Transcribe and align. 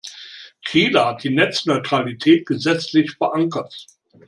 Chile 0.63 1.05
hat 1.05 1.23
die 1.23 1.29
Netzneutralität 1.29 2.47
gesetzlich 2.47 3.17
verankert. 3.17 3.85